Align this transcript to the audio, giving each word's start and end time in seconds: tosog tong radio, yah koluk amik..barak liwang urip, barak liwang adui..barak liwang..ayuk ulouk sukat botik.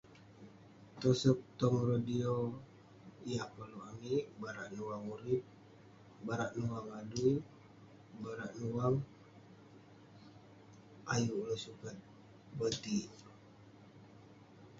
tosog 0.99 1.39
tong 1.59 1.77
radio, 1.91 2.33
yah 3.31 3.45
koluk 3.53 3.85
amik..barak 3.91 4.67
liwang 4.73 5.03
urip, 5.15 5.43
barak 6.27 6.51
liwang 6.57 6.85
adui..barak 6.99 8.51
liwang..ayuk 8.59 11.39
ulouk 11.41 11.61
sukat 11.65 11.97
botik. 12.57 13.09